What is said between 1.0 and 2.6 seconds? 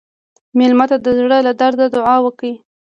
د زړه له درده دعا ورکړه.